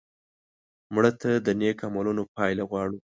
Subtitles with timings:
[0.93, 2.97] مړه ته د نیک عملونو پایله غواړو